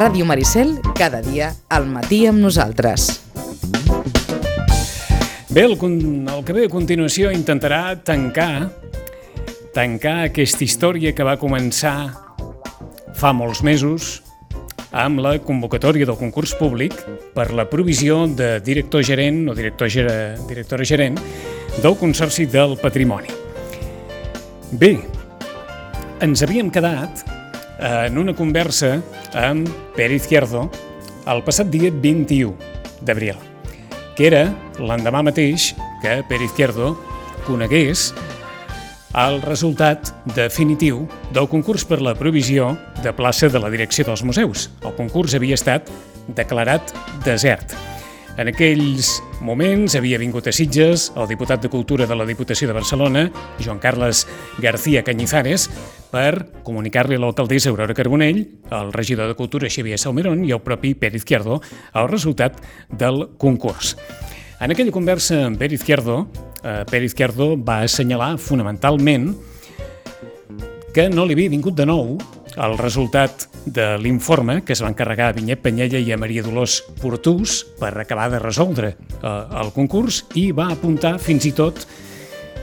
[0.00, 3.20] Ràdio Maricel, cada dia al matí amb nosaltres.
[5.52, 8.70] Bé, el, el que ve a continuació intentarà tancar
[9.74, 11.92] tancar aquesta història que va començar
[13.12, 14.22] fa molts mesos
[14.88, 16.96] amb la convocatòria del concurs públic
[17.34, 19.92] per la provisió de director gerent o director
[20.48, 21.20] directora gerent
[21.82, 23.36] del Consorci del Patrimoni.
[24.80, 24.94] Bé,
[26.24, 27.20] ens havíem quedat
[27.80, 28.98] en una conversa
[29.34, 30.68] amb Pere Izquierdo
[31.30, 32.52] el passat dia 21
[33.04, 33.38] d'abril,
[34.16, 34.44] que era
[34.78, 35.72] l'endemà mateix
[36.02, 36.92] que Pere Izquierdo
[37.46, 38.10] conegués
[39.18, 44.68] el resultat definitiu del concurs per la provisió de plaça de la direcció dels museus.
[44.84, 45.90] El concurs havia estat
[46.36, 46.94] declarat
[47.24, 47.74] desert.
[48.38, 52.76] En aquells moments havia vingut a Sitges el diputat de Cultura de la Diputació de
[52.76, 53.24] Barcelona,
[53.58, 54.26] Joan Carles
[54.62, 55.66] García Cañizares,
[56.10, 60.94] per comunicar-li a l'alcaldessa Aurora Carbonell, el regidor de Cultura Xavier Salmerón i el propi
[60.94, 61.60] Pere Izquierdo
[61.94, 62.58] el resultat
[62.88, 63.96] del concurs.
[64.60, 66.28] En aquella conversa amb Pere Izquierdo,
[66.62, 69.34] eh, Pere Izquierdo va assenyalar fonamentalment
[70.94, 72.18] que no li havia vingut de nou
[72.56, 76.80] el resultat de l'informe que es va encarregar a Vinyet Penyella i a Maria Dolors
[77.00, 81.86] Portús per acabar de resoldre eh, el concurs i va apuntar fins i tot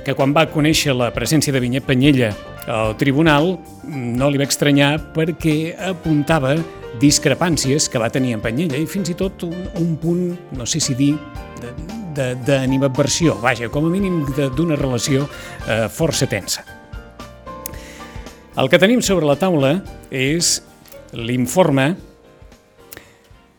[0.06, 2.34] que quan va conèixer la presència de Vinyet Penyella
[2.68, 3.56] al tribunal
[3.88, 6.56] no li va estranyar perquè apuntava
[7.00, 10.82] discrepàncies que va tenir en Penyella i fins i tot un, un punt, no sé
[10.84, 11.14] si dir,
[12.18, 14.24] d'animadversió, vaja, com a mínim
[14.58, 15.28] d'una relació
[15.68, 16.77] eh, força tensa.
[18.58, 19.76] El que tenim sobre la taula
[20.10, 20.56] és
[21.14, 21.92] l'informe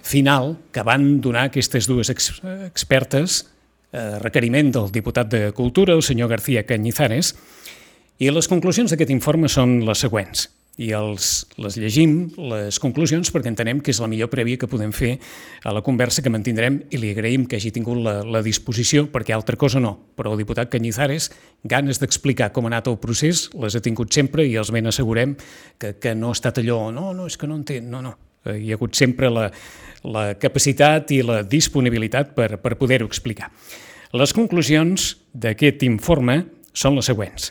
[0.02, 2.32] final que van donar aquestes dues ex
[2.66, 3.44] expertes,
[3.92, 7.36] eh, requeriment del diputat de Cultura, el senyor García Cañizares,
[8.18, 13.50] i les conclusions d'aquest informe són les següents i els, les llegim, les conclusions, perquè
[13.50, 15.16] entenem que és la millor prèvia que podem fer
[15.66, 19.34] a la conversa que mantindrem i li agraïm que hagi tingut la, la disposició, perquè
[19.34, 21.32] altra cosa no, però el diputat Cañizares,
[21.66, 25.34] ganes d'explicar com ha anat el procés, les ha tingut sempre i els ben assegurem
[25.82, 28.14] que, que no ha estat allò, no, no, és que no entenc, no, no,
[28.46, 29.48] eh, hi ha hagut sempre la,
[30.06, 33.50] la capacitat i la disponibilitat per, per poder-ho explicar.
[34.14, 37.50] Les conclusions d'aquest informe són les següents.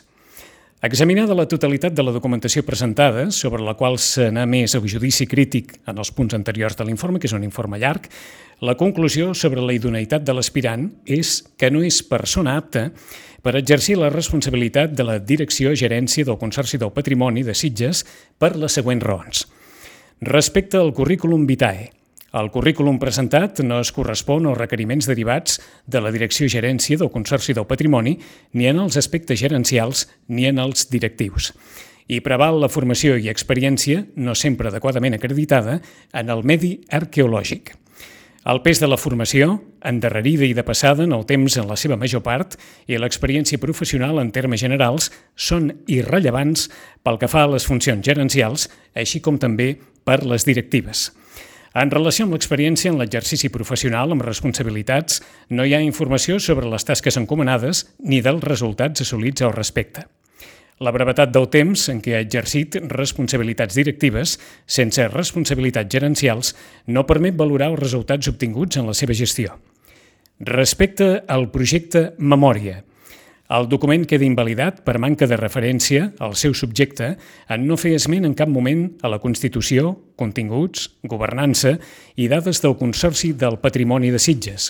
[0.78, 5.72] Examinada la totalitat de la documentació presentada, sobre la qual s'anà més a judici crític
[5.90, 8.06] en els punts anteriors de l'informe, que és un informe llarg,
[8.62, 12.92] la conclusió sobre la idoneïtat de l'aspirant és que no és persona apta
[13.42, 18.04] per exercir la responsabilitat de la direcció gerència del Consorci del Patrimoni de Sitges
[18.38, 19.48] per les següents raons.
[20.22, 21.90] Respecte al currículum vitae,
[22.32, 25.56] el currículum presentat no es correspon als requeriments derivats
[25.88, 28.18] de la Direcció Gerència del Consorci del Patrimoni
[28.52, 31.54] ni en els aspectes gerencials ni en els directius.
[32.08, 35.80] I preval la formació i experiència, no sempre adequadament acreditada,
[36.12, 37.74] en el medi arqueològic.
[38.48, 41.98] El pes de la formació, endarrerida i de passada en el temps en la seva
[42.00, 42.56] major part,
[42.88, 46.68] i l'experiència professional en termes generals són irrellevants
[47.04, 49.74] pel que fa a les funcions gerencials, així com també
[50.04, 51.10] per les directives.
[51.76, 55.20] En relació amb l'experiència en l'exercici professional amb responsabilitats,
[55.50, 60.06] no hi ha informació sobre les tasques encomanades ni dels resultats assolits al respecte.
[60.80, 66.54] La brevetat del temps en què ha exercit responsabilitats directives sense responsabilitats gerencials
[66.86, 69.58] no permet valorar els resultats obtinguts en la seva gestió.
[70.38, 72.84] Respecte al projecte Memòria,
[73.48, 77.14] el document queda invalidat per manca de referència al seu subjecte
[77.48, 81.78] en no fer esment en cap moment a la Constitució, continguts, governança
[82.16, 84.68] i dades del Consorci del Patrimoni de Sitges.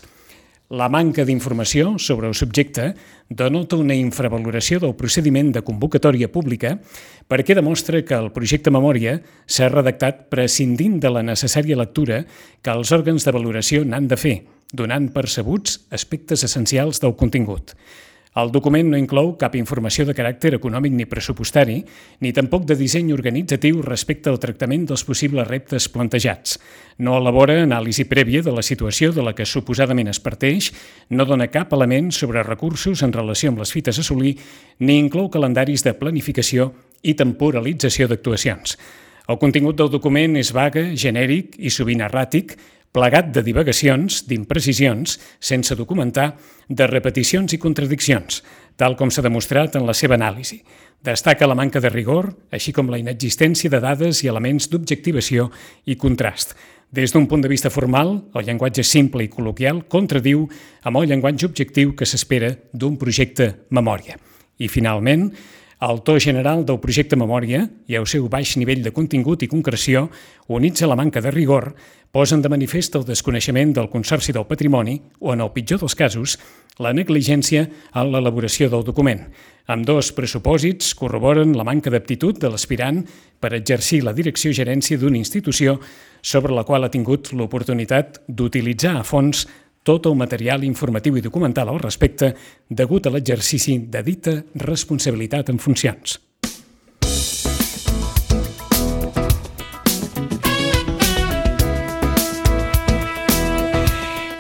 [0.71, 2.93] La manca d'informació sobre el subjecte
[3.29, 6.75] denota una infravaloració del procediment de convocatòria pública
[7.27, 12.27] perquè demostra que el projecte Memòria s'ha redactat prescindint de la necessària lectura
[12.63, 14.37] que els òrgans de valoració n'han de fer,
[14.71, 17.73] donant percebuts aspectes essencials del contingut.
[18.39, 21.81] El document no inclou cap informació de caràcter econòmic ni pressupostari,
[22.23, 26.55] ni tampoc de disseny organitzatiu respecte al tractament dels possibles reptes plantejats.
[27.03, 30.71] No elabora anàlisi prèvia de la situació de la que suposadament es parteix,
[31.11, 34.37] no dona cap element sobre recursos en relació amb les fites a assolir,
[34.79, 36.71] ni inclou calendaris de planificació
[37.03, 38.79] i temporalització d'actuacions.
[39.29, 42.55] El contingut del document és vaga, genèric i sovint erràtic,
[42.93, 46.33] plegat de divagacions, d'imprecisions, sense documentar,
[46.69, 48.43] de repeticions i contradiccions,
[48.77, 50.63] tal com s'ha demostrat en la seva anàlisi.
[51.05, 55.47] Destaca la manca de rigor, així com la inexistència de dades i elements d'objectivació
[55.87, 56.57] i contrast.
[56.91, 60.47] Des d'un punt de vista formal, el llenguatge simple i col·loquial contradiu
[60.89, 64.17] amb el llenguatge objectiu que s'espera d'un projecte memòria.
[64.59, 65.29] I, finalment,
[65.79, 70.09] To general del projecte Memòria i el seu baix nivell de contingut i concreció,
[70.51, 71.69] units a la manca de rigor,
[72.11, 76.35] posen de manifest el desconeixement del Consorci del Patrimoni o, en el pitjor dels casos,
[76.83, 79.23] la negligència en l'elaboració del document.
[79.71, 83.05] Amb dos pressupòsits corroboren la manca d'aptitud de l'aspirant
[83.39, 85.79] per exercir la direcció gerència d'una institució
[86.23, 89.47] sobre la qual ha tingut l'oportunitat d'utilitzar a fons
[89.89, 92.35] tot el material informatiu i documental al respecte
[92.69, 96.19] degut a l'exercici de dita responsabilitat en funcions.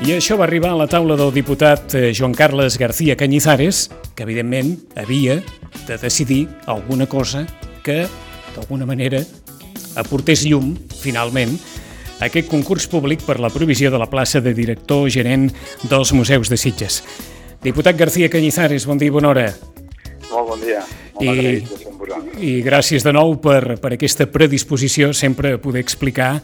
[0.08, 4.24] I això va arribar a la taula del diputat eh, Joan Carles García Cañizares, que
[4.24, 5.40] evidentment havia
[5.88, 7.46] de decidir alguna cosa
[7.84, 8.06] que,
[8.54, 9.20] d'alguna manera,
[9.96, 11.58] aportés llum, finalment,
[12.24, 15.48] aquest concurs públic per la provisió de la plaça de director gerent
[15.88, 17.02] dels Museus de Sitges.
[17.62, 19.46] Diputat García Cañizares, bon dia i bona hora.
[20.30, 20.82] Molt bon dia.
[21.20, 21.64] I,
[22.38, 26.36] I gràcies de nou per, per aquesta predisposició sempre a poder explicar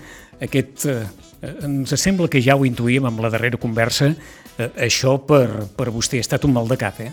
[0.43, 0.88] aquest...
[0.91, 1.05] Eh,
[1.44, 4.06] ens sembla que ja ho intuïm amb la darrera conversa,
[4.56, 7.11] eh, això per, per vostè ha estat un mal de cap, eh?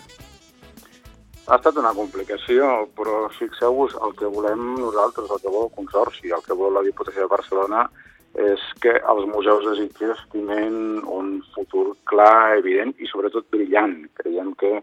[1.52, 6.32] Ha estat una complicació, però fixeu-vos, el que volem nosaltres, el que vol el Consorci,
[6.32, 7.90] el que vol la Diputació de Barcelona,
[8.40, 13.98] és que els museus de Sitges tinguin un futur clar, evident i sobretot brillant.
[14.20, 14.80] Creiem que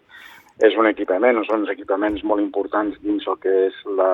[0.64, 4.12] és un equipament, són uns equipaments molt importants dins el que és la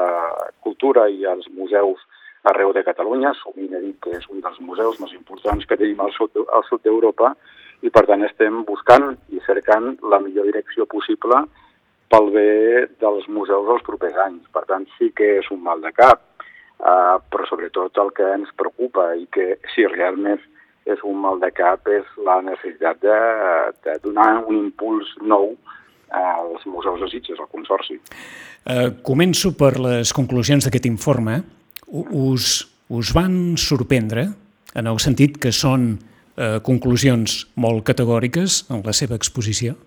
[0.60, 2.02] cultura i els museus
[2.44, 3.32] arreu de Catalunya.
[3.40, 6.36] Sovint he dit que és un dels museus més importants que tenim al sud,
[6.68, 7.34] sud d'Europa
[7.82, 11.42] i per tant estem buscant i cercant la millor direcció possible
[12.12, 14.44] pel bé dels museus els propers anys.
[14.52, 16.22] Per tant, sí que és un mal de cap,
[16.84, 20.42] Uh, però sobretot el que ens preocupa i que si realment
[20.84, 23.20] és un mal de cap és la necessitat de,
[23.86, 25.54] de donar un impuls nou
[26.14, 27.96] als museus de Sitges, al Consorci.
[28.68, 31.40] Uh, començo per les conclusions d'aquest informe.
[31.88, 34.28] Us, us van sorprendre
[34.76, 39.78] en el sentit que són uh, conclusions molt categòriques en la seva exposició?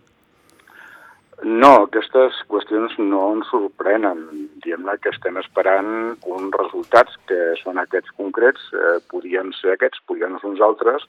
[1.47, 4.23] No, aquestes qüestions no ens sorprenen.
[4.65, 10.35] Diem-ne que estem esperant uns resultats que són aquests concrets, eh, podien ser aquests, podien
[10.41, 11.05] ser uns altres,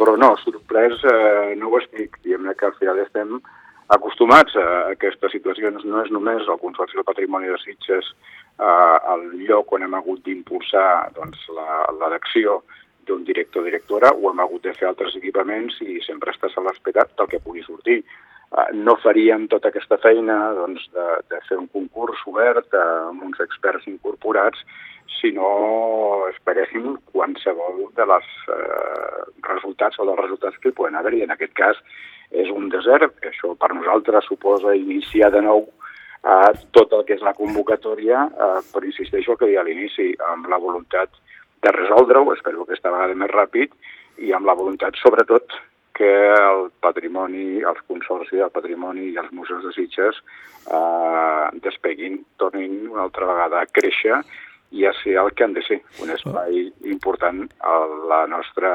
[0.00, 2.18] però no, sorprès eh, no ho estic.
[2.24, 3.38] Diem-ne que al final estem
[3.94, 4.66] acostumats a
[4.96, 5.84] aquestes situacions.
[5.84, 8.10] No és només el Consorci del Patrimoni de Sitges
[8.58, 11.46] eh, el lloc on hem hagut d'impulsar doncs,
[12.00, 12.62] l'elecció
[13.06, 16.64] d'un director o directora, ho hem hagut de fer altres equipaments i sempre estàs a
[16.66, 18.00] l'espera del que pugui sortir.
[18.54, 23.24] Eh, no faríem tota aquesta feina doncs, de, de fer un concurs obert eh, amb
[23.26, 24.62] uns experts incorporats
[25.16, 25.48] si no
[26.30, 31.24] esperéssim qualsevol de les eh, resultats o dels resultats que hi poden haver-hi.
[31.26, 31.80] En aquest cas
[32.30, 37.24] és un desert, això per nosaltres suposa iniciar de nou eh, tot el que és
[37.26, 41.18] la convocatòria, eh, però insisteixo el que deia a l'inici, amb la voluntat
[41.62, 43.74] de resoldre-ho, espero que aquesta vegada més ràpid,
[44.22, 45.54] i amb la voluntat, sobretot,
[45.96, 52.84] que el patrimoni, els consorcis del patrimoni i els museus de Sitges eh, despeguin, tornin
[52.90, 54.20] una altra vegada a créixer
[54.76, 57.76] i a ser el que han de ser, un espai important a
[58.10, 58.72] la nostra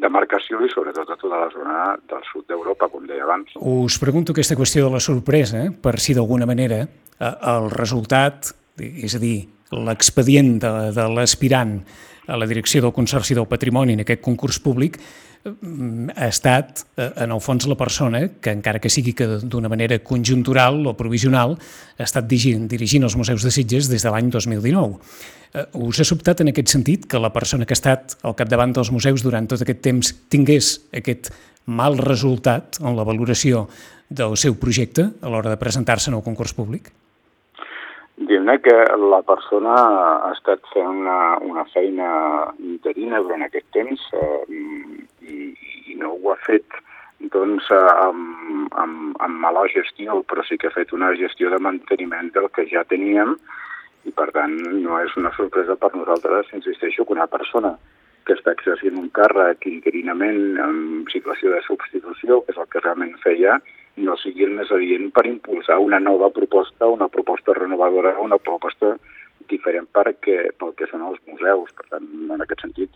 [0.00, 3.56] demarcació i sobretot a tota la zona del sud d'Europa, com deia abans.
[3.56, 9.16] Us pregunto aquesta qüestió de la sorpresa, per si d'alguna manera eh, el resultat, és
[9.16, 9.38] a dir,
[9.72, 11.80] l'expedient de, de l'aspirant
[12.26, 14.98] a la direcció del Consorci del Patrimoni en aquest concurs públic
[15.46, 19.98] ha estat, eh, en el fons, la persona que, encara que sigui que d'una manera
[20.02, 21.56] conjuntural o provisional,
[21.98, 24.98] ha estat dirigint, dirigint els museus de Sitges des de l'any 2019.
[25.54, 28.74] Eh, us ha sobtat en aquest sentit que la persona que ha estat al capdavant
[28.74, 31.30] dels museus durant tot aquest temps tingués aquest
[31.66, 33.68] mal resultat en la valoració
[34.08, 36.92] del seu projecte a l'hora de presentar-se en el concurs públic?
[38.16, 42.08] Diem-ne que la persona ha estat fent una, una feina
[42.64, 45.50] interina durant aquest temps, eh, i,
[45.92, 46.78] i no ho ha fet
[47.34, 52.32] doncs, amb, amb, amb mala gestió, però sí que ha fet una gestió de manteniment
[52.32, 53.36] del que ja teníem
[54.06, 57.74] i, per tant, no és una sorpresa per nosaltres, insisteixo, que una persona
[58.26, 60.78] que està exercint un càrrec interinament en
[61.12, 63.60] situació de substitució, que és el que realment feia,
[63.96, 68.96] no sigui el més adient per impulsar una nova proposta, una proposta renovadora, una proposta
[69.48, 71.72] diferent perquè, pel que són els museus.
[71.76, 72.92] Per tant, en aquest sentit,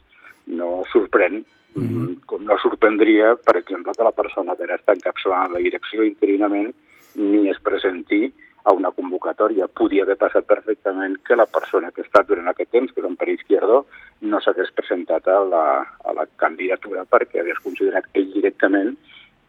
[0.47, 1.43] no sorprèn
[1.75, 2.21] Mm -hmm.
[2.27, 6.75] Com no sorprendria, per exemple, que la persona que ara està encapçalant la direcció interinament
[7.15, 8.33] ni es presenti
[8.65, 9.69] a una convocatòria.
[9.69, 13.07] Podia haver passat perfectament que la persona que ha estat durant aquest temps, que és
[13.07, 13.87] en Pere Izquierdo,
[14.21, 15.67] no s'hagués presentat a la,
[16.05, 18.97] a la candidatura perquè hagués considerat ell directament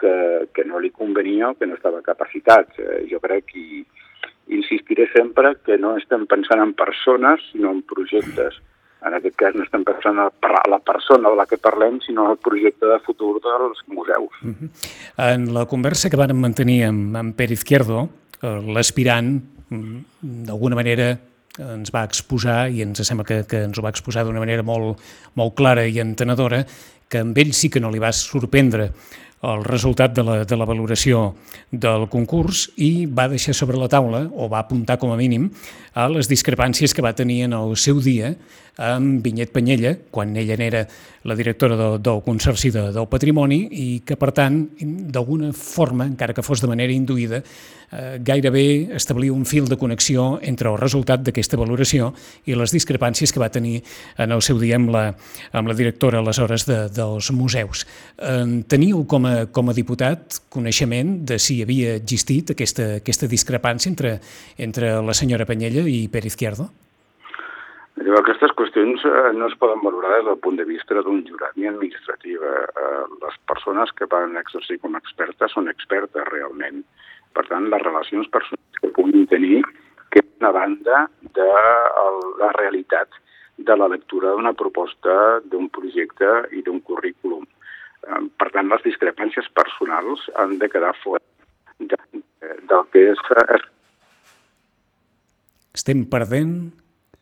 [0.01, 2.73] que, que no li convenia o que no estava capacitat.
[2.81, 3.83] Eh, jo crec i,
[4.51, 8.59] insistiré sempre que no estem pensant en persones, sinó en projectes.
[9.01, 12.37] En aquest cas no estem pensant en la persona de la que parlem, sinó el
[12.37, 14.33] projecte de futur dels museus.
[14.43, 14.69] Uh -huh.
[15.33, 18.09] En la conversa que vam mantenir amb, amb Pere Izquierdo,
[18.41, 21.17] eh, l'aspirant, mm, d'alguna manera,
[21.59, 24.99] ens va exposar, i ens sembla que, que ens ho va exposar d'una manera molt,
[25.35, 26.65] molt clara i entenedora,
[27.09, 28.91] que amb ell sí que no li va sorprendre
[29.41, 31.31] el resultat de la, de la valoració
[31.71, 35.49] del concurs i va deixar sobre la taula, o va apuntar com a mínim,
[35.97, 38.35] a les discrepàncies que va tenir en el seu dia
[38.81, 40.85] amb Vinyet Panyella, quan ella n'era
[41.27, 46.33] la directora del, del Consorci de, del Patrimoni i que, per tant, d'alguna forma, encara
[46.37, 47.41] que fos de manera induïda,
[47.91, 52.11] eh, gairebé establia un fil de connexió entre el resultat d'aquesta valoració
[52.45, 53.81] i les discrepàncies que va tenir
[54.17, 55.05] en el seu dia amb la,
[55.53, 57.85] amb la directora aleshores de, dels museus.
[58.17, 63.91] Eh, teniu com a, com a diputat coneixement de si havia existit aquesta, aquesta discrepància
[63.91, 64.17] entre,
[64.57, 66.71] entre la senyora Panyella i Pere Izquierdo?
[68.01, 71.67] Aquestes qüestions eh, no es poden valorar des del punt de vista d'un jurat ni
[71.69, 72.51] administrativa.
[72.65, 76.81] Eh, les persones que van exercir com a expertes són expertes realment.
[77.35, 79.61] Per tant, les relacions personals que puguin tenir
[80.11, 81.05] que una banda
[81.37, 81.49] de
[82.41, 83.19] la realitat
[83.57, 87.45] de la lectura d'una proposta, d'un projecte i d'un currículum.
[88.07, 91.21] Eh, per tant, les discrepàncies personals han de quedar fora
[91.79, 93.21] de, de, del que és...
[95.77, 96.55] Estem perdent?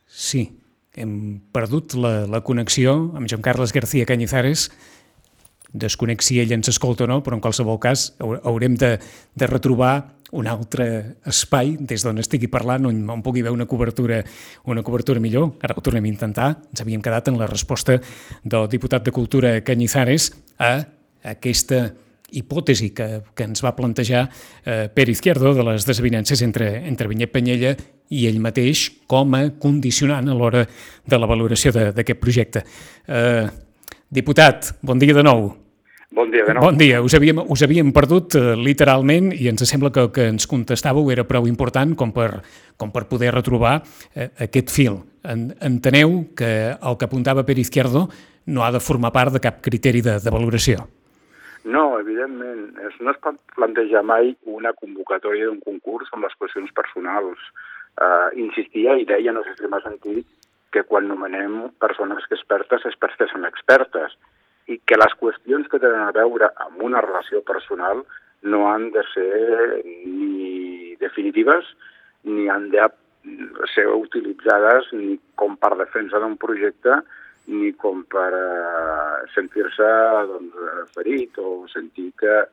[0.10, 0.48] Sí,
[0.98, 1.12] hem
[1.54, 4.70] perdut la, la connexió amb Joan Carles García Cañizares,
[5.73, 8.95] desconec si ell ens escolta o no, però en qualsevol cas haurem de,
[9.35, 14.21] de retrobar un altre espai des d'on estigui parlant on, on pugui haver una cobertura,
[14.69, 15.55] una cobertura millor.
[15.61, 16.51] Ara ho tornem a intentar.
[16.69, 17.97] Ens havíem quedat en la resposta
[18.43, 20.75] del diputat de Cultura Cañizares a
[21.33, 21.88] aquesta
[22.29, 27.33] hipòtesi que, que ens va plantejar eh, Pere Izquierdo de les desavinences entre, entre Vinyet
[27.33, 27.73] Penyella
[28.13, 30.61] i ell mateix com a condicionant a l'hora
[31.09, 32.63] de la valoració d'aquest projecte.
[33.07, 33.47] Eh,
[34.10, 35.51] diputat, bon dia de nou.
[36.12, 36.63] Bon dia de nou.
[36.66, 37.01] Bon dia.
[37.06, 41.12] Us havíem, us havíem perdut eh, literalment i ens sembla que el que ens contestàveu
[41.13, 42.42] era prou important com per,
[42.82, 43.78] com per poder retrobar
[44.16, 44.98] eh, aquest fil.
[45.22, 48.08] En, enteneu que el que apuntava Pere Izquierdo
[48.50, 50.88] no ha de formar part de cap criteri de, de valoració.
[51.70, 52.72] No, evidentment.
[52.88, 57.38] Es, no es pot plantejar mai una convocatòria d'un concurs amb les qüestions personals.
[58.00, 60.24] Uh, insistia i deia, no sé si m'ha sentit,
[60.71, 64.15] que quan nomenem persones expertes, expertes són expertes
[64.69, 68.03] i que les qüestions que tenen a veure amb una relació personal
[68.43, 71.65] no han de ser ni definitives
[72.23, 72.85] ni han de
[73.73, 77.01] ser utilitzades ni com per defensa d'un projecte
[77.49, 79.89] ni com per eh, sentir-se
[80.29, 80.57] doncs,
[80.93, 82.43] ferit o sentir que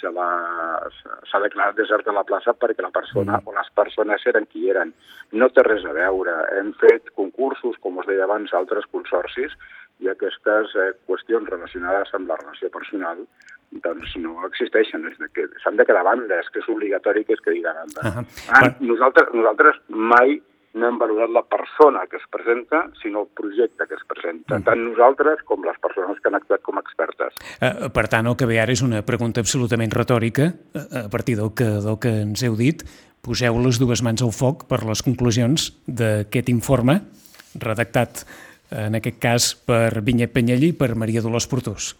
[0.00, 3.48] s'ha declarat desert de la plaça perquè la persona mm.
[3.48, 4.92] o les persones eren qui eren.
[5.32, 6.36] No té res a veure.
[6.58, 9.56] Hem fet concursos, com us deia abans, altres consorcis,
[10.04, 13.24] i aquestes eh, qüestions relacionades amb la relació personal
[13.84, 15.06] doncs no existeixen,
[15.62, 16.04] s'han de quedar
[16.38, 18.24] és que és obligatori que es quedi a banda.
[18.48, 20.38] Ah, nosaltres, nosaltres mai
[20.76, 24.66] no hem valorat la persona que es presenta, sinó el projecte que es presenta, mm.
[24.68, 27.36] tant nosaltres com les persones que han actuat com a expertes.
[27.56, 31.52] Uh, per tant, el que ve ara és una pregunta absolutament retòrica, a partir del
[31.56, 32.84] que, del que ens heu dit,
[33.26, 37.00] poseu les dues mans al foc per les conclusions d'aquest informe,
[37.56, 38.26] redactat
[38.70, 41.94] en aquest cas per Vinyet Penyelli i per Maria Dolors Portús.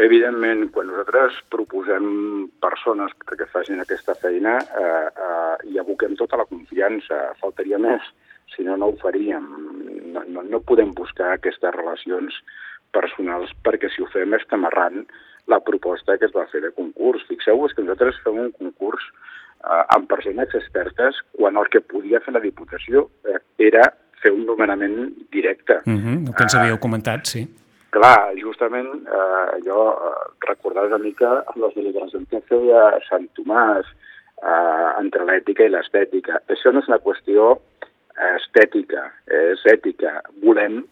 [0.00, 2.04] Evidentment, quan nosaltres proposem
[2.64, 8.06] persones que facin aquesta feina eh, eh, i aboquem tota la confiança, faltaria més,
[8.54, 9.44] si no, no ho faríem.
[10.14, 12.40] No, no, no podem buscar aquestes relacions
[12.92, 15.04] personals perquè si ho fem estem errant
[15.52, 17.24] la proposta que es va fer de concurs.
[17.28, 22.32] Fixeu-vos que nosaltres fem un concurs eh, amb persones expertes quan el que podia fer
[22.32, 23.90] la Diputació eh, era
[24.22, 25.82] fer un nomenament directe.
[25.84, 27.48] Uh -huh, el que ens havíeu comentat, sí.
[27.92, 30.12] Clar, justament eh, jo eh,
[30.46, 36.40] recordar una mica les deliberacions que feia Sant Tomàs eh, entre l'ètica i l'estètica.
[36.54, 37.50] Això no és una qüestió
[38.36, 40.14] estètica, és ètica.
[40.40, 40.82] Volem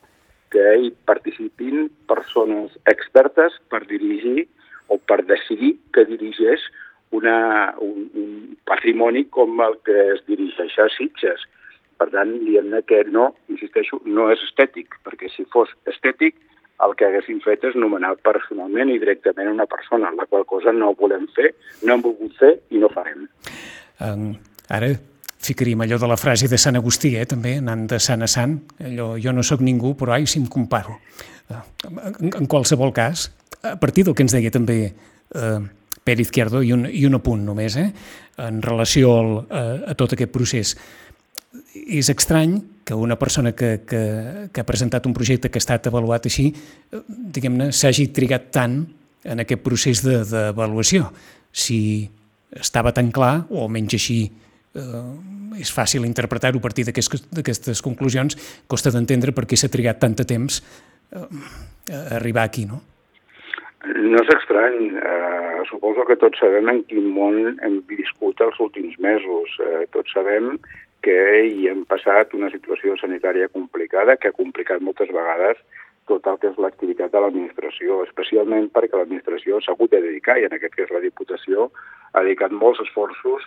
[0.52, 4.45] que hi participin persones expertes per dirigir
[4.92, 6.64] o per decidir que dirigeix
[7.16, 7.38] una,
[7.80, 8.37] un, un
[8.69, 11.49] patrimoni com el que es dirigeix a Sitges.
[12.00, 16.37] Per tant, diem que no, insisteixo, no és estètic, perquè si fos estètic
[16.87, 20.94] el que haguéssim fet és nomenar personalment i directament una persona, la qual cosa no
[20.99, 21.52] volem fer,
[21.84, 23.26] no hem volgut fer i no farem.
[24.00, 24.30] Um,
[24.72, 24.94] ara
[25.40, 28.58] ficaríem allò de la frase de Sant Agustí, eh, també, anant de sant a sant,
[28.84, 30.99] allò, jo no sóc ningú, però ai, si em comparo.
[31.50, 33.30] Uh, en, en qualsevol cas,
[33.62, 35.60] a partir del que ens deia també eh,
[36.00, 37.90] Per Izquierdo, i un, i un apunt només, eh?
[38.40, 40.75] en relació al, a, a tot aquest procés.
[41.76, 42.56] És estrany
[42.90, 46.49] que una persona que, que, que ha presentat un projecte que ha estat avaluat així,
[46.90, 48.80] diguem-ne, s'hagi trigat tant
[49.30, 51.06] en aquest procés d'avaluació.
[51.54, 51.78] Si
[52.50, 58.35] estava tan clar, o almenys així eh, és fàcil interpretar-ho a partir d'aquestes conclusions,
[58.66, 61.25] costa d'entendre per què s'ha trigat tant de temps eh,
[61.94, 62.82] a arribar aquí, no?
[63.87, 64.90] No és estrany.
[64.99, 69.61] Eh, suposo que tots sabem en quin món hem viscut els últims mesos.
[69.62, 70.56] Eh, tots sabem
[71.02, 75.61] que hi hem passat una situació sanitària complicada que ha complicat moltes vegades
[76.11, 80.47] tot el que és l'activitat de l'administració, especialment perquè l'administració s'ha hagut de dedicar, i
[80.49, 81.71] en aquest cas la Diputació
[82.12, 83.47] ha dedicat molts esforços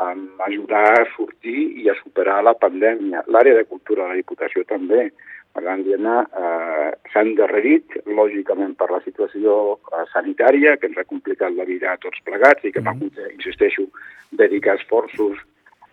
[0.00, 0.14] a
[0.46, 3.24] ajudar a sortir i a superar la pandèmia.
[3.26, 5.10] L'àrea de cultura de la Diputació també.
[5.50, 11.56] Per tant, eh, s'ha endarrerit, lògicament, per la situació eh, sanitària, que ens ha complicat
[11.56, 13.18] la vida a tots plegats i que mm -hmm.
[13.18, 13.86] hem insisteixo,
[14.30, 15.38] dedicar esforços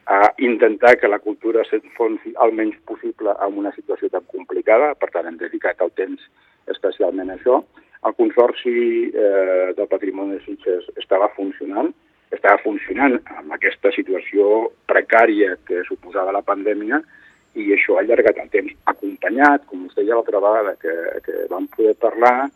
[0.08, 5.10] a intentar que la cultura s'enfonsi el menys possible en una situació tan complicada, per
[5.12, 6.24] tant hem dedicat el temps
[6.72, 7.60] especialment a això.
[8.08, 8.78] El Consorci
[9.12, 11.92] eh, del Patrimoni de Sitges estava funcionant,
[12.32, 17.02] estava funcionant amb aquesta situació precària que suposava la pandèmia
[17.60, 20.94] i això ha allargat el temps, acompanyat, com us deia l'altra vegada que,
[21.26, 22.50] que vam poder parlar,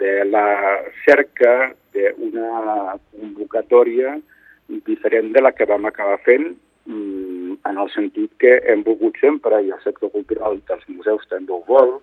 [0.00, 4.16] de la cerca d'una convocatòria
[4.86, 6.54] diferent de la que vam acabar fent
[6.86, 11.62] en el sentit que hem volgut sempre, i el sector cultural dels museus també ho
[11.68, 11.96] vol,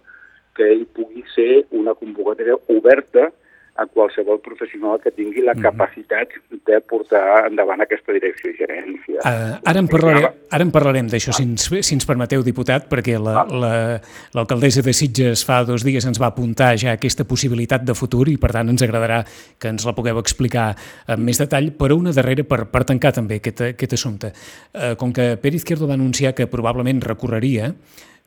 [0.57, 3.29] que ell pugui ser una convocatòria oberta
[3.75, 5.63] a qualsevol professional que tingui la mhm.
[5.65, 6.29] capacitat
[6.67, 9.23] de portar endavant aquesta direcció i gerència.
[9.25, 13.17] Uh, ara, en parlarem, ara en parlarem d'això, si, ens, si ens permeteu, diputat, perquè
[13.17, 17.97] l'alcaldessa la, la, de Sitges fa dos dies ens va apuntar ja aquesta possibilitat de
[17.97, 19.23] futur i, per tant, ens agradarà
[19.57, 20.69] que ens la pugueu explicar
[21.07, 24.35] amb més detall, però una darrera per, per tancar també aquest, aquest assumpte.
[24.73, 27.73] Uh, com que Pere Izquierdo va anunciar que probablement recorreria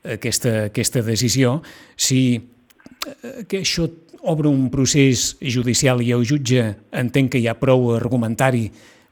[0.02, 1.60] aquesta, aquesta decisió,
[1.94, 2.20] si
[3.46, 3.86] que això
[4.26, 8.68] obre un procés judicial i el jutge entén que hi ha prou argumentari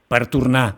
[0.09, 0.74] per tornar a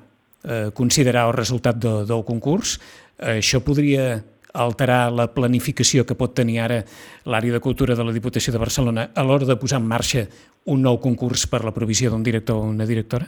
[0.75, 2.77] considerar el resultat de, del concurs,
[3.19, 4.23] això podria
[4.57, 6.83] alterar la planificació que pot tenir ara
[7.29, 10.27] l'àrea de cultura de la Diputació de Barcelona a l'hora de posar en marxa
[10.73, 13.27] un nou concurs per la provisió d'un director o una directora?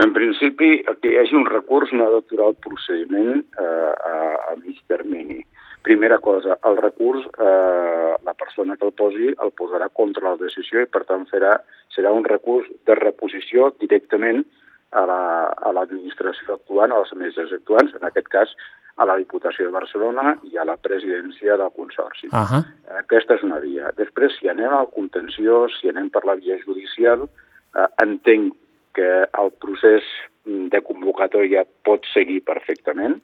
[0.00, 4.56] En principi, que hi hagi un recurs no ha d'aturar el procediment eh, a, a
[4.60, 5.40] mig termini.
[5.82, 10.82] Primera cosa, el recurs, eh, la persona que el posi el posarà contra la decisió
[10.84, 11.54] i, per tant, farà,
[11.94, 14.44] serà un recurs de reposició directament
[14.92, 18.54] a l'administració la, actuant, a les administracions actuants, en aquest cas
[19.00, 22.28] a la Diputació de Barcelona i a la presidència del Consorci.
[22.28, 22.62] Uh -huh.
[23.00, 23.92] Aquesta és una via.
[23.96, 27.28] Després, si anem al contenció, si anem per la via judicial,
[27.76, 28.54] eh, entenc
[28.92, 30.02] que el procés
[30.44, 33.22] de convocatòria pot seguir perfectament,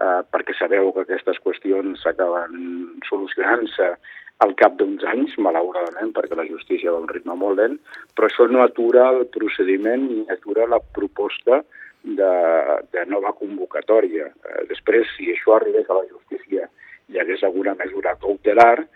[0.00, 2.56] eh, perquè sabeu que aquestes qüestions s'acaben
[3.08, 3.92] solucionant-se
[4.40, 7.76] al cap d'uns anys, malauradament, perquè la justícia va un ritme molt lent,
[8.16, 11.60] però això no atura el procediment ni atura la proposta
[12.02, 12.32] de,
[12.94, 14.30] de nova convocatòria.
[14.30, 16.70] Eh, després, si això arribés a la justícia
[17.10, 18.86] hi hagués alguna mesura cautelar,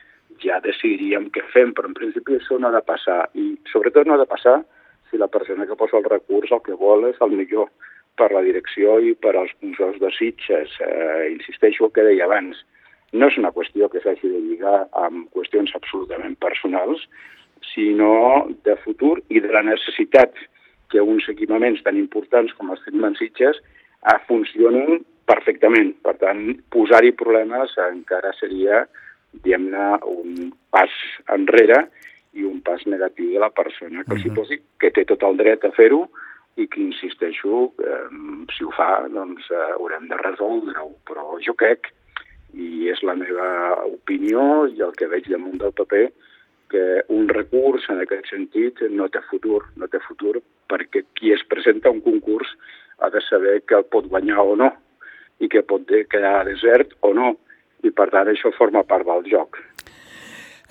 [0.43, 3.25] ja decidiríem què fem, però en principi això no ha de passar.
[3.37, 4.63] I sobretot no ha de passar
[5.11, 7.69] si la persona que posa el recurs el que vol és el millor
[8.19, 10.79] per la direcció i per als consorts de Sitges.
[10.81, 12.61] Eh, insisteixo el que deia abans,
[13.15, 17.05] no és una qüestió que s'hagi de lligar amb qüestions absolutament personals,
[17.73, 20.35] sinó de futur i de la necessitat
[20.93, 25.95] que uns equipaments tan importants com els tenim Sitges eh, funcionin perfectament.
[26.05, 28.85] Per tant, posar-hi problemes encara seria,
[29.33, 30.93] diguem-ne, un pas
[31.35, 31.87] enrere
[32.35, 34.23] i un pas negatiu de la persona que uh -huh.
[34.23, 36.09] s'hi posi, que té tot el dret a fer-ho,
[36.57, 38.07] i que, insisteixo, eh,
[38.55, 40.93] si ho fa, doncs eh, haurem de resoldre-ho.
[41.09, 41.91] Però jo crec,
[42.55, 43.49] i és la meva
[43.89, 46.07] opinió i el que veig damunt del paper,
[46.71, 50.39] que un recurs en aquest sentit no té futur, no té futur
[50.71, 52.51] perquè qui es presenta a un concurs
[52.99, 54.71] ha de saber que el pot guanyar o no
[55.43, 57.35] i que pot quedar desert o no
[57.85, 59.59] i per tant això forma part del joc.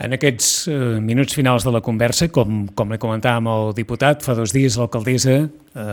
[0.01, 0.75] En aquests eh,
[1.05, 5.35] minuts finals de la conversa, com, com li comentàvem el diputat, fa dos dies l'alcaldessa
[5.37, 5.47] eh,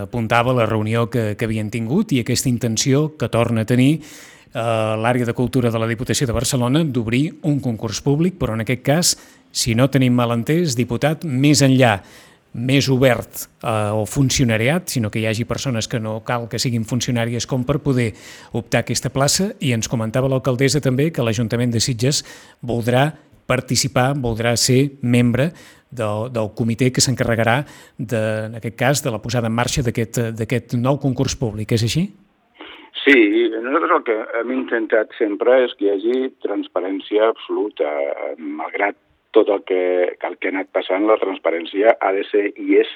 [0.07, 4.57] apuntava la reunió que, que havien tingut i aquesta intenció que torna a tenir eh,
[4.57, 8.83] l'àrea de cultura de la Diputació de Barcelona d'obrir un concurs públic, però en aquest
[8.89, 9.13] cas,
[9.53, 11.99] si no tenim malentès, diputat, més enllà
[12.57, 16.89] més obert eh, o funcionariat, sinó que hi hagi persones que no cal que siguin
[16.89, 18.15] funcionàries com per poder
[18.57, 22.25] optar a aquesta plaça i ens comentava l'alcaldessa també que l'Ajuntament de Sitges
[22.65, 23.11] voldrà
[23.51, 25.51] participar, voldrà ser membre
[25.91, 27.61] del, del comitè que s'encarregarà,
[27.99, 31.75] en aquest cas, de la posada en marxa d'aquest nou concurs públic.
[31.75, 32.07] És així?
[33.05, 33.19] Sí,
[33.63, 37.91] nosaltres el que hem intentat sempre és que hi hagi transparència absoluta.
[38.39, 38.99] Malgrat
[39.37, 39.83] tot el que,
[40.27, 42.91] el que ha anat passant, la transparència ha de ser i és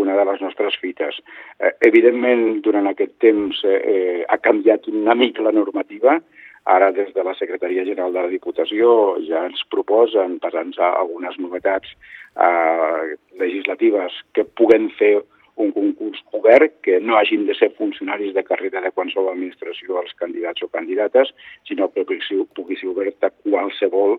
[0.00, 1.20] una de les nostres fites.
[1.60, 6.18] Eh, evidentment, durant aquest temps eh, eh, ha canviat una mica la normativa.
[6.64, 11.90] Ara, des de la Secretaria General de la Diputació, ja ens proposen passar-nos algunes novetats
[11.92, 15.18] eh, legislatives que puguen fer
[15.60, 20.14] un concurs obert, que no hagin de ser funcionaris de carrera de qualsevol administració els
[20.18, 21.34] candidats o candidates,
[21.68, 24.16] sinó que pugui, ser obert a qualsevol,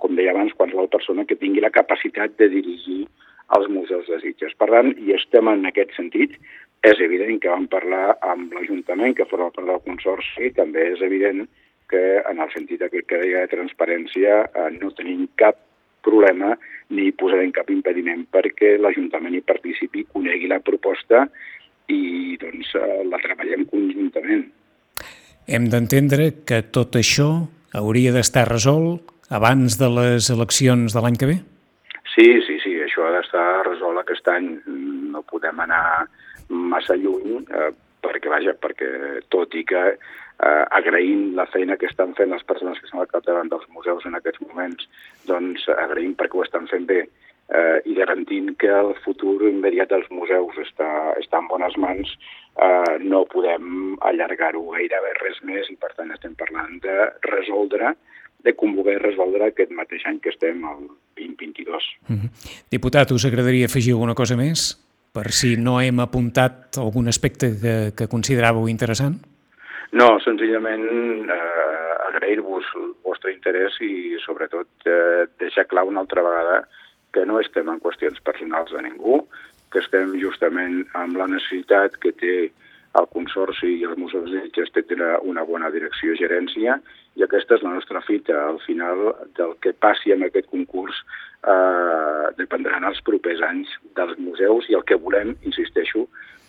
[0.00, 3.04] com deia abans, qualsevol persona que tingui la capacitat de dirigir
[3.54, 4.56] als museus de Sitges.
[4.58, 6.38] Per tant, i estem en aquest sentit.
[6.84, 11.46] És evident que vam parlar amb l'Ajuntament, que forma part del Consorci, també és evident
[11.90, 15.58] que en el sentit aquest que deia de transparència eh, no tenim cap
[16.04, 16.54] problema
[16.94, 21.24] ni posarem cap impediment perquè l'Ajuntament hi participi, conegui la proposta
[21.92, 24.46] i doncs, eh, la treballem conjuntament.
[25.44, 27.28] Hem d'entendre que tot això
[27.76, 31.38] hauria d'estar resolt abans de les eleccions de l'any que ve?
[32.14, 34.52] Sí, sí, sí, això ha d'estar resolt aquest any.
[35.12, 36.06] No podem anar
[36.48, 37.70] massa lluny eh,
[38.04, 38.90] perquè, vaja, perquè
[39.32, 39.84] tot i que
[40.42, 44.06] eh, agraïm la feina que estan fent les persones que són al capdavant dels museus
[44.06, 44.88] en aquests moments,
[45.28, 50.08] doncs agraïm perquè ho estan fent bé eh, i garantint que el futur immediat dels
[50.10, 50.88] museus està,
[51.20, 52.16] està en bones mans,
[52.56, 57.94] eh, no podem allargar-ho gairebé res més i per tant estem parlant de resoldre
[58.44, 61.84] de convocar i resoldre aquest mateix any que estem, el 2022.
[62.08, 62.30] Mm -hmm.
[62.70, 64.76] Diputat, us agradaria afegir alguna cosa més?
[65.12, 69.16] Per si no hem apuntat algun aspecte que, que consideràveu interessant?
[69.94, 70.82] No, senzillament
[71.30, 76.64] eh, agrair-vos el vostre interès i sobretot eh, deixar clar una altra vegada
[77.14, 79.20] que no estem en qüestions personals de ningú,
[79.70, 82.34] que estem justament amb la necessitat que té
[82.98, 86.74] el Consorci i els Museus de Sitges tenen una bona direcció i gerència
[87.14, 88.34] i aquesta és la nostra fita.
[88.48, 90.98] Al final del que passi amb aquest concurs
[91.46, 96.08] eh, dependran els propers anys dels museus i el que volem, insisteixo,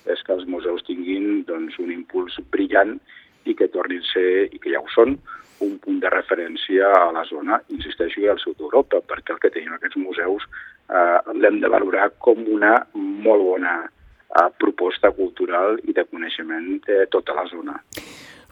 [0.10, 2.98] és que els museus tinguin doncs, un impuls brillant
[3.46, 5.18] i que tornin a ser, i que ja ho són,
[5.64, 9.52] un punt de referència a la zona, insisteixo, i al sud d'Europa, perquè el que
[9.54, 10.44] tenim aquests museus
[10.90, 17.06] eh, l'hem de valorar com una molt bona eh, proposta cultural i de coneixement de
[17.12, 17.80] tota la zona.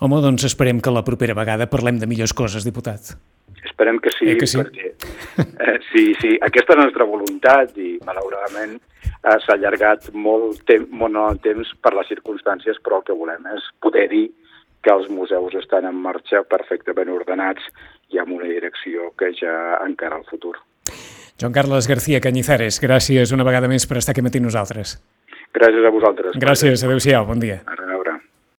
[0.03, 3.13] Home, doncs esperem que la propera vegada parlem de millors coses, diputat.
[3.63, 4.59] Esperem que sí, eh que sí?
[4.59, 10.63] perquè eh, sí, sí, aquesta és la nostra voluntat i malauradament eh, s'ha allargat molt,
[10.67, 14.25] temps, molt el temps per les circumstàncies, però el que volem és poder dir
[14.83, 17.65] que els museus estan en marxa perfectament ordenats
[18.11, 20.57] i amb una direcció que ja encara el futur.
[21.39, 24.99] Joan Carles García Cañizares, gràcies una vegada més per estar aquí matí nosaltres.
[25.53, 26.37] Gràcies a vosaltres.
[26.41, 27.61] Gràcies, adeu-siau, bon dia.